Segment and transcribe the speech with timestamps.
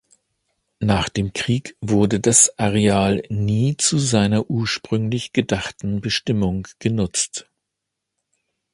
[0.79, 7.47] Nach dem Krieg wurde das Areal nie zu seiner ursprünglich gedachten Bestimmung genutzt.